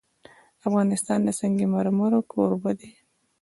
[0.67, 2.91] افغانستان د سنگ مرمر کوربه دی.